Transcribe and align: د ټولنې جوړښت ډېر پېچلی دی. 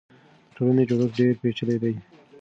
د 0.45 0.49
ټولنې 0.55 0.83
جوړښت 0.89 1.13
ډېر 1.17 1.33
پېچلی 1.41 1.77
دی. 1.83 1.93